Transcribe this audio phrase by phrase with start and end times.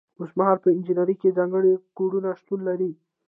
[0.19, 2.91] اوس مهال په انجنیری کې ځانګړي کوډونه شتون لري.